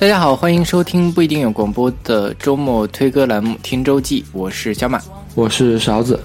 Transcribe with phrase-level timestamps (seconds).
[0.00, 5.02] 大家好，欢迎收听不一定有广播的周末推歌栏目《听周记》，我是小马，
[5.34, 6.20] 我是勺子。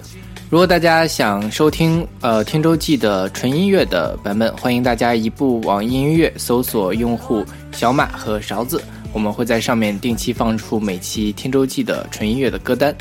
[0.51, 8.79] 如果大家想收听呃《听周记》的纯音乐的版本，欢迎大家移步网易音乐搜索用户小马和勺子，
[9.11, 12.95] 我们会在上面定期放出每期《听周记》的纯音乐的歌单。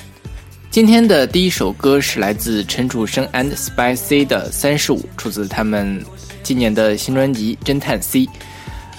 [0.70, 6.02] 今天的第一首歌是来自陈楚生 and Spicy 的《三十五》，出自他们
[6.42, 8.20] 今年的新专辑《侦探 C》。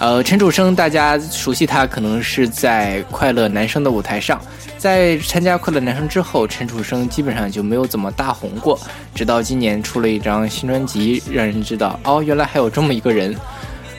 [0.03, 4.37] 呃，陈楚生大家熟悉他，可能是在《快乐男生》的舞台上。
[4.77, 8.77] 在参加《快乐男生》之后，陈楚生基本上就没有怎么大红过，
[9.15, 13.33] 直到今年出了一张新专辑，让人知道哦，原来还有这么一个人。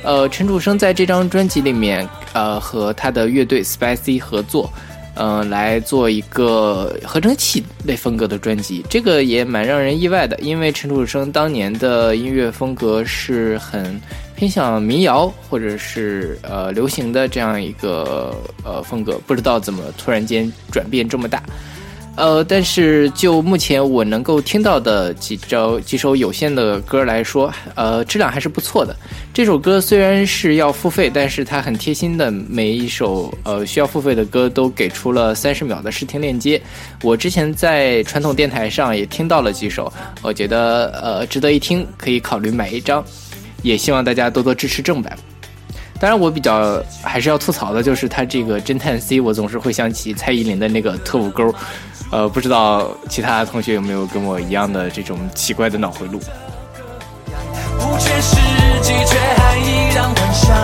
[0.03, 4.71] 呃，陈楚生在这张专辑里面，呃，和他的乐队 Spicy 合作。
[5.17, 14.01] 嗯，来做一个合成器类风格的专辑，这个也蛮让人意外的，因为陈楚生当年的音乐风格是很
[14.45, 21.43] 偏向民谣或者是呃流行的这样一个呃风格，不知道怎么突然间转变这么大。
[22.17, 28.95] 呃，但是就目前我能够听到的几首几首有限的歌来说，呃，质量还是不错的。
[29.33, 36.61] 这首歌虽然是要付费，但是它很贴心的，每一首呃需要付费的歌都给出了三十秒的试听链接。
[37.03, 43.03] 我之前在传统电台上也听到了几首，我觉得呃值得一听，可以考虑买一张。
[43.65, 45.19] 也希望大家多多支持正版。
[45.99, 51.55] 当然，我比较还是要吐槽的就是他这个侦探 C，我总是会想起蔡依林的那个特务勾。
[52.13, 56.21] 呃，不知道其他同学有没有跟我一样的这种奇怪的脑回路。
[57.79, 58.37] 不切实
[58.83, 60.55] 际，却还依然幻想，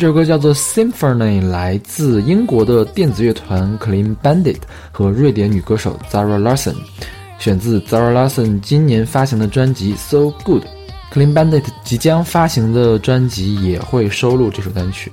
[0.00, 4.56] 这首歌叫做《Symphony》，来自英国的电子乐团 Clean Bandit
[4.90, 6.74] 和瑞典女歌手 Zara Larsson，
[7.38, 10.62] 选自 Zara Larsson 今年发行的专辑《So Good》。
[11.12, 15.12] Clean Bandit 即将发行的专辑也会收录这首单曲。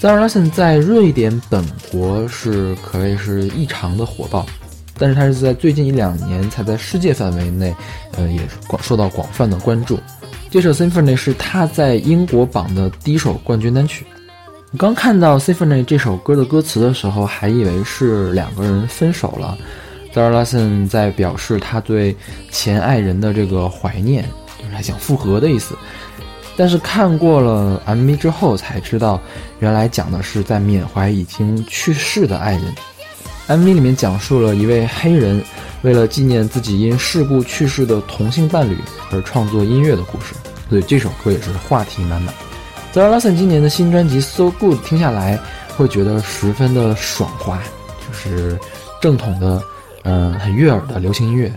[0.00, 4.46] Zara Larsson 在瑞典本国是可谓是异常的火爆，
[4.96, 7.76] 但是他是在最近一两年才在世界范围内，
[8.16, 10.00] 呃，也广受到广泛的关注。
[10.50, 14.06] 这首《Symphony》是他在英国榜的第一首冠军单曲。
[14.78, 19.56] 刚看到《Symphony》这首歌的歌词的时候，还以为是两个人分手了。
[20.14, 22.16] Zara Larsson 在表示他对
[22.50, 24.24] 前爱人的这个怀念，
[24.58, 25.76] 就是还想复合的意思。
[26.56, 29.20] 但是看过了 MV 之后，才知道
[29.60, 32.64] 原来讲的是在缅怀已经去世的爱人。
[33.48, 35.42] MV 里面讲述了一位黑人。
[35.82, 38.78] 为了纪念自己因事故去世的同性伴侣
[39.10, 40.32] 而创作音乐的故事，
[40.68, 42.32] 所以这首歌也是话题满满。
[42.92, 45.38] Zara Larsson 今年的新专辑《So Good》听下来
[45.78, 47.58] 会觉得十分的爽滑，
[48.06, 48.58] 就是
[49.00, 49.62] 正统的，
[50.02, 51.50] 嗯，很悦耳的流行音乐。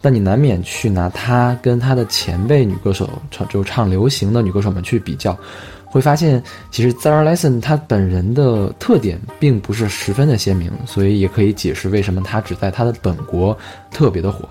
[0.00, 5.38] 但你难免去拿她跟她的前辈女歌手唱就唱流行的女歌手们去比较。
[5.84, 6.42] 会发现，
[6.72, 13.56] 其实 Zara Larsson 她本人的特点并不是十分的鲜明，所以也可以解释为什么她只在她的本国
[13.92, 14.48] 特别的火。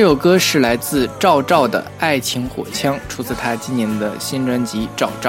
[0.00, 5.28] 这首歌是来自赵照的《爱情火枪》，出自他今年的新专辑《赵照》。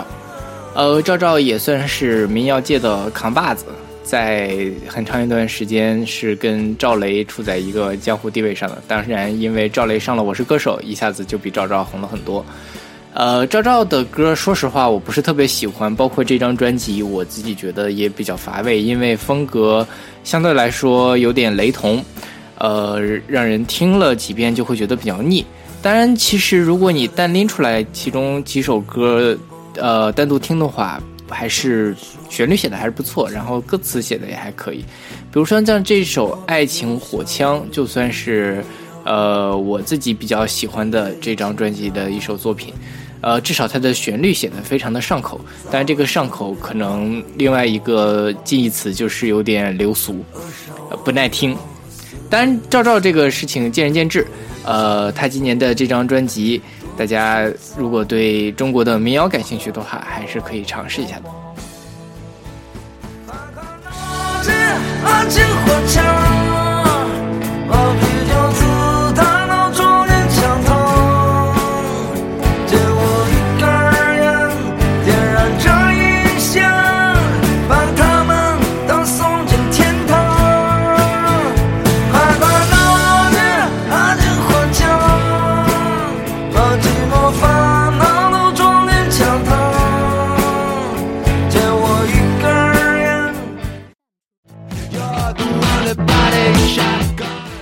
[0.73, 3.65] 呃，赵照也算是民谣界的扛把子，
[4.01, 8.81] 在很长一段时间是跟赵雷处在一个江湖地位上的。
[8.87, 12.45] 当然，因为赵雷上了《我是歌手》，一下子就比赵照红了很多。
[13.13, 19.85] 呃，赵照的歌，说实话我不是特别喜欢，包括这张专辑，我自己觉得也比较乏味，因为风格
[20.23, 22.01] 相对来说有点雷同。
[22.61, 25.43] 呃，让人听了几遍就会觉得比较腻。
[25.81, 29.35] 当然，其实如果你单拎出来其中几首歌，
[29.77, 31.95] 呃，单独听的话，还是
[32.29, 34.85] 旋律写的还是不错，然后歌词写的也还可以。
[35.31, 38.63] 比如说像这首《爱情火枪》，就算是
[39.05, 42.71] 呃我自己比较喜欢的这张专辑的一首作品。
[43.21, 45.39] 呃，至少它的旋律写的非常的上口。
[45.65, 50.23] 当然，这个上口可能另外一个近义词就是有点流俗，
[51.03, 51.55] 不耐听。
[52.31, 54.25] 当然，赵照这个事情见仁见智。
[54.63, 56.61] 呃，他今年的这张专辑，
[56.97, 57.45] 大家
[57.77, 61.23] 如果对中国的民谣感兴趣的话，还是可以尝试一下的。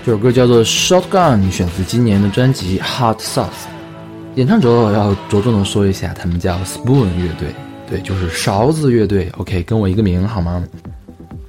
[0.06, 3.44] 这首歌叫做《Shotgun》，选自今年的专辑《Hot Sauce》。
[4.36, 7.50] 演唱者要着重的说一下，他们叫 Spoon 乐队，
[7.88, 9.30] 对，就是勺子乐队。
[9.38, 10.64] OK，跟我一个名好吗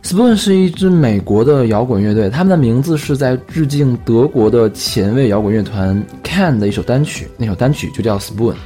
[0.02, 8.56] ？Spoon 是一支美国的摇滚乐队，他们的名字是在致敬德国的前卫摇滚乐团 Can 的一首单曲，那首单曲就叫 Spoon。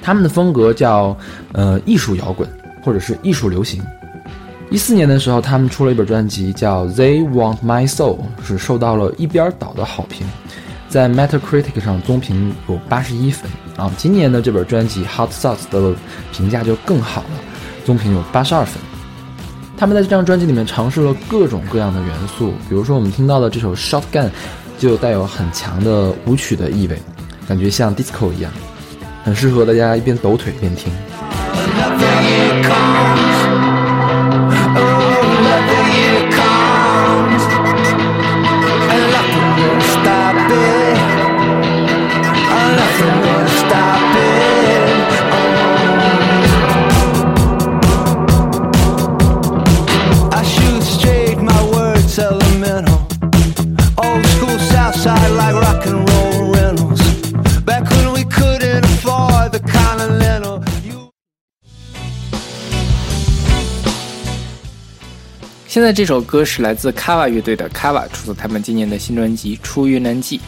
[0.00, 1.14] 他们的风格叫
[1.52, 2.48] 呃艺术摇滚，
[2.82, 3.82] 或者是艺术流行。
[4.70, 10.26] 一四年的时候，他们出了一本专辑，叫《They Want My Soul》，是受到了一边倒的好评，
[10.90, 13.50] 在 Metacritic 上综评有八十一分。
[13.78, 15.94] 啊，今年的这本专辑《Hot Sauce》的
[16.32, 17.30] 评价就更好了，
[17.86, 18.74] 综评有八十二分。
[19.78, 24.26] 他们在这张专辑里面尝试了各种各样的元素，比如说我们听到的这首《Shotgun》，
[24.78, 27.00] 就带有很强的舞曲的意味，
[27.48, 28.52] 感觉像 disco 一样，
[29.24, 30.92] 很适合大家一边抖腿一边听。
[65.88, 70.38] 那这首歌是来自 Kava 乐队的 Kava，出自他们今年的新专辑《出云南记》。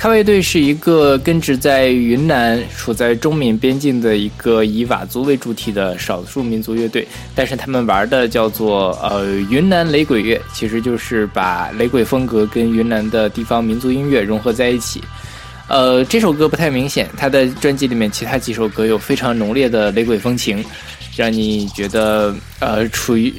[0.00, 7.04] Kava 乐队是一个根植在云南、处在中缅边境的一个以佤族为主体的少数民族乐队，
[7.34, 15.02] 但是他们玩的叫做呃云南雷鬼乐，其实就是把雷鬼风格跟云南的地方民族音乐融合在一起。
[15.68, 20.64] 呃，这首歌不太明显，他的专辑里面其他几首歌有非常浓烈的雷鬼风情。
[21.16, 23.32] 让你觉得呃处于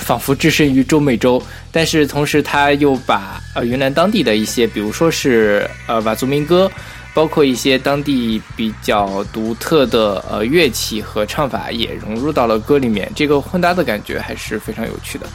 [0.00, 6.70] 仿佛置身于中美洲，但是同时他又把呃云南当地的一些，比如说是呃佤族民歌，
[7.12, 15.26] 包括一些当地比较独特的呃乐器和唱法也融入到了歌里面，这个混搭的感觉还是非常有趣的。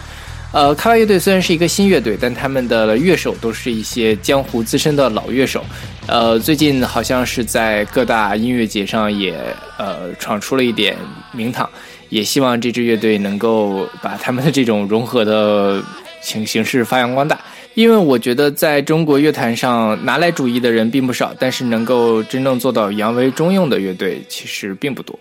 [0.53, 5.65] 呃，卡拉乐队虽然是一个新乐队，但他们的乐手都是一些江湖资深的老乐手。
[6.05, 9.35] 呃，最近好像是在各大音乐节上也
[9.79, 10.95] 呃闯出了一点
[11.31, 11.67] 名堂，
[12.09, 15.81] 也希望这支乐队能够把他们的这种融合的
[16.21, 17.39] 形形式发扬光大。
[17.73, 25.17] 因为我觉得在中国乐坛上拿来主义的人并不少，但是能够真正做到扬为中用的乐队其实并不多。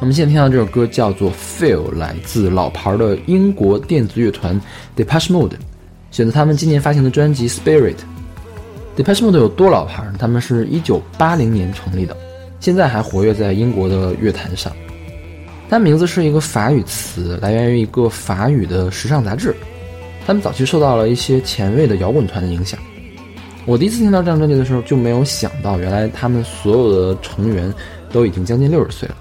[0.00, 4.58] 我们现在听到这首歌叫做《Feel》，来自老牌的英国电子乐团
[4.96, 5.54] Depeche Mode，
[6.12, 7.96] 选择他们今年发行的专辑《Spirit》。
[9.02, 10.04] Depeche Mode 有多老牌？
[10.16, 12.16] 他们是一九八零年成立的，
[12.60, 14.72] 现在还活跃在英国的乐坛上。
[15.68, 19.52] 它名字是一个法语词，来源于一个法语的时尚杂志。
[20.24, 22.78] 他们早期受到了一些前卫的摇滚团的影响。
[23.66, 27.74] 我第一次听到这张专辑的时候，就没有想到，原来他们所有的成员
[28.12, 29.16] 都已经将近六十岁了。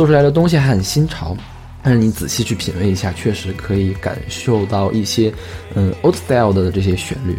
[0.00, 1.36] 做出来的东西还很新潮，
[1.82, 5.30] 但是你仔细去品味一下，确实可以感受到一些
[5.74, 7.34] 嗯 old style 的这些旋律。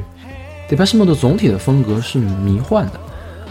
[0.70, 3.00] d e p e s h Mode 总体的风格是迷幻的，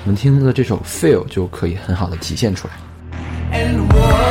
[0.05, 4.30] 我们听的这首 Feel 就可以很好的体现出来。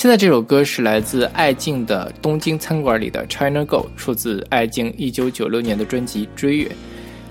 [0.00, 6.64] 现在这首歌是来自爱静的《东京餐馆里的 China Go》，出自爱静一九九六年的专辑《追月》。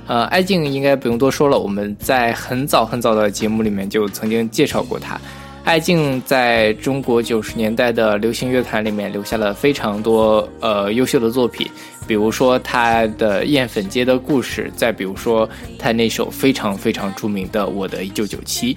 [0.05, 5.19] 呃，爱静应该不用多说了，我们在很早很早的节目里面就曾经介绍过她。
[5.63, 11.67] 爱静在中国九十年代的流行乐坛里面留下了非常多呃优秀的作品，
[12.05, 15.49] 比如说她的《艳粉街的故事》，再比如说
[15.79, 18.75] 她那首非常非常著名的《我的一九九七》。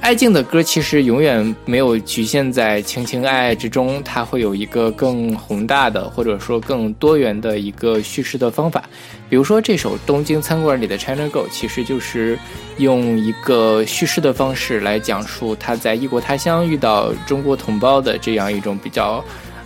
[0.00, 8.82] 爱静的歌其实永远没有局限在情情爱爱之中，它会有一个更宏大的或者说更多元的一个叙事的方法。
[9.28, 12.38] 比如说这首《东京餐馆里的 China Girl》，其实就是
[12.78, 19.22] 用一个叙事的方式来讲述他在异国他乡遇到中国同胞的这样一种比较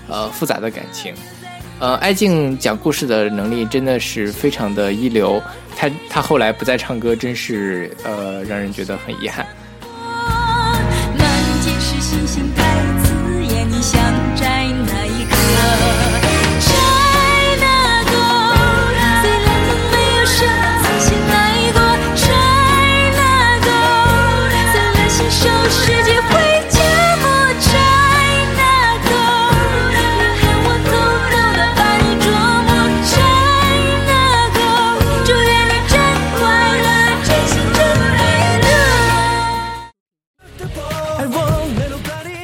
[0.08, 1.14] 呃复杂的感情。
[1.78, 5.40] 呃，爱静讲故事的能力真的是非常的一流。
[5.76, 9.46] 他他后来不再唱歌，真是呃让人觉得很遗憾。
[12.02, 12.61] 星星。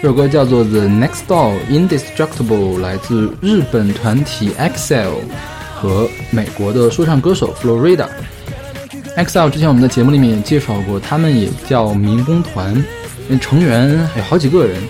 [0.08, 5.18] 这首歌叫做《The Next Door Indestructible》，来自日本团体 EXILE
[5.74, 8.06] 和美国的说唱歌手 Florida。
[9.18, 12.82] EXILE 之前我们在节目里面也介绍过，他们也叫民工团，
[13.38, 14.80] 成员有好几个人。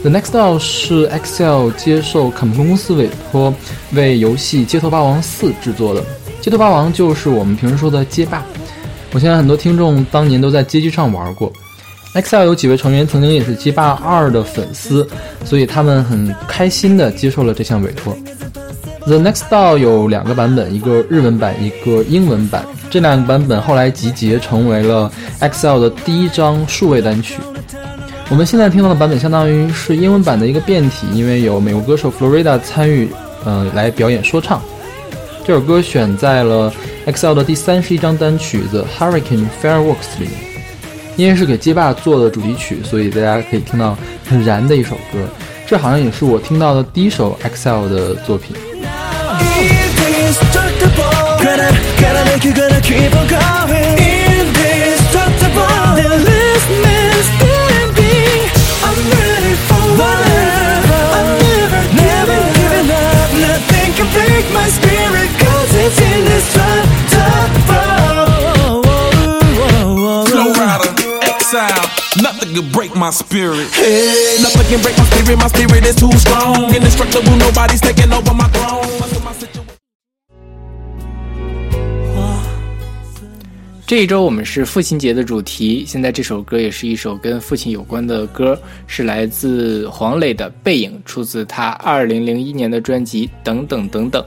[0.00, 3.52] The Next Door 是 EXILE 接受卡普公司委托
[3.92, 6.00] 为游戏《街头霸王四》制作的，
[6.40, 8.42] 《街头霸王》就是我们平时说的街霸。
[9.12, 11.52] 我相信很多听众当年都在街机上玩过。
[12.16, 15.06] EXILE 有几位成员曾经也是《街霸二》的粉丝，
[15.44, 18.16] 所以他们很开心的接受了这项委托。
[19.04, 22.64] The Next Door 有两个版本，一个日文版，一个英文版。
[22.88, 27.34] 这两个版本后来集结成为了 EXILE 的第一张数位单曲。
[28.30, 33.10] 我们现在听到的版本相当于是英文版的一个变体，因为有美国歌手 Florida 参与，
[33.44, 34.62] 呃，来表演说唱。
[35.44, 36.72] 这首歌选在了
[37.06, 40.55] EXILE 的第三十一张单曲《The Hurricane Fireworks》里面。
[41.16, 43.96] 因为是给街霸做的主题曲，所以大家可以听到
[44.28, 45.26] 很燃的一首歌。
[45.66, 48.54] 这好像也是我听到的第一首 EXILE 的作品。
[71.56, 73.68] Could Nothing can break my spirit.
[73.72, 75.38] Hey, nothing can break my spirit.
[75.38, 76.74] My spirit is too strong.
[76.74, 78.84] Indestructible, nobody's taking over my throne.
[83.86, 94.20] 这一周我们是父亲节的主题，现在这首歌也是一首跟父亲有关的歌，是来自黄磊的《背影》，出自他二零零一年的专辑《等等等等》。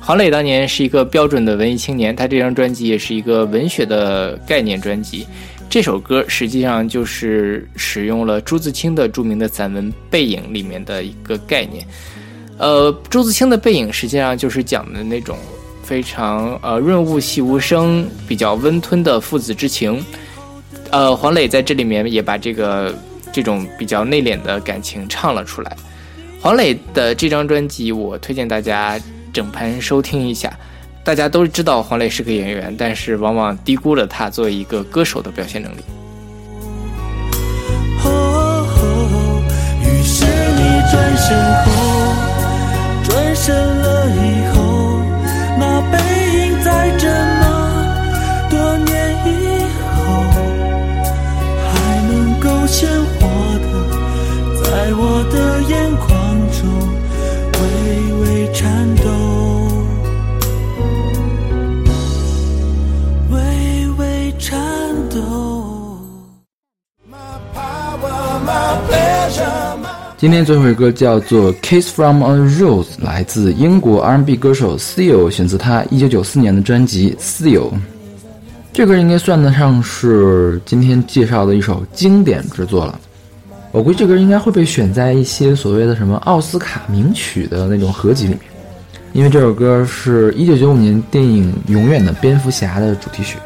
[0.00, 5.26] 黄磊当年是一个标准的文艺青年，他这张专辑也是一个文学的概念专辑。
[5.76, 11.86] 这首歌实际上就是使用了朱自清的著名的散文《背影》里面的一个概念。
[12.56, 15.36] 呃，朱自清的《背影》实际上就是讲的那种
[15.82, 20.02] 非常呃润物细无声、比较温吞的父子之情。
[20.90, 22.98] 呃，黄磊在这里面也把这个
[23.30, 25.76] 这种比较内敛的感情唱了出来。
[26.40, 28.98] 黄磊的这张专辑，我推荐大家
[29.30, 30.55] 整盘收听一下。
[31.06, 35.78] 大家都知道黄磊是个演员，但是往往低估了他作为一个歌手的表现能力。
[39.84, 41.70] 于是你转身后，
[43.04, 43.75] 转身
[70.18, 77.70] 今天最后一歌叫做《Kiss from a Rose》，来自英国 R&B 歌手 Seal，选自他1994年的专辑《Seal》。
[78.72, 82.98] 这歌应该算得上是今天介绍的一首经典之作了。
[83.72, 88.40] 我估计这歌应该会被选在一些所谓的什么奥斯卡名曲的那种合集里面，
[89.12, 93.36] 因为这首歌是一九九五年电影《永远的蝙蝠侠》的主题曲。《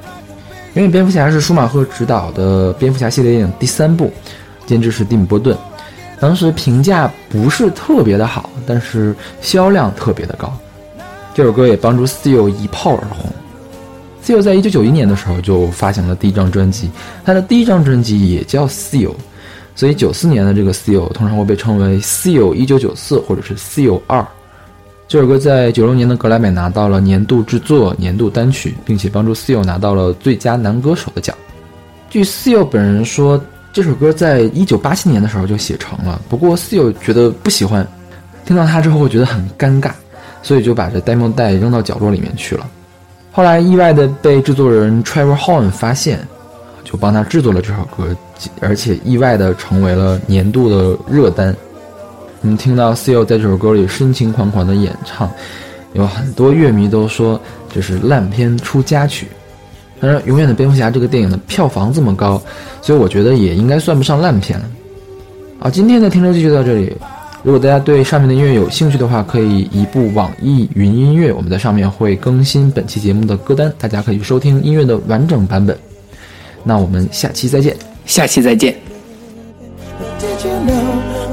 [0.74, 4.12] 永远蝙蝠侠》是舒马赫执导的蝙蝠侠系列电影第三部，
[4.66, 5.58] 监制是蒂姆·波顿。
[6.20, 10.52] 当时评价不是特别的好，但是销量特别的高。
[11.32, 13.32] 这首歌也帮助 Seal 一炮而红。
[14.22, 16.90] Seal 在一九九一年的时候就发行了第一张专辑，
[17.24, 19.14] 他的第一张专辑也叫 Seal，
[19.74, 24.22] 所以九四年的这个 Seal 通常会被称为 Seal 一九九四或者是 Seal 二。
[25.08, 31.34] 这首歌在九六年的格莱美拿到了年度制作、年度单曲，并且帮助 Seal 拿到了最佳男歌手的奖。
[32.10, 33.42] 据 Seal 本人说。
[33.72, 37.86] 这首歌在一九八七年的时候就写成了，不过 Seal 觉得不喜欢，
[38.44, 39.92] 听到它之后会觉得很尴尬，
[40.42, 42.66] 所以就把这 demo 带扔到角落里面去了。
[43.30, 46.18] 后来意外的被制作人 Trevor Horn 发现，
[46.82, 48.16] 就帮他制作了这首歌，
[48.60, 51.54] 而且意外的成为了年度的热单。
[52.42, 55.30] 我们听到 Seal 在这首歌里深情款款的演唱，
[55.92, 57.40] 有很多乐迷都说
[57.72, 59.28] 这是烂片出佳曲。
[60.00, 62.40] 当然，《永远的蝙蝠侠》这个电影的票房这么高，
[62.80, 64.64] 所以我觉得也应该算不上烂片了。
[65.58, 66.96] 好，今天的听周记就到这里。
[67.42, 75.76] 如果大家对上面的音乐有兴趣的话，可以移步网易云音乐，我们在上面会更新本期节目的歌单，大家可以收听音乐的完整版本。
[76.64, 77.76] 那我们下期再见，
[78.06, 78.74] 下期再见。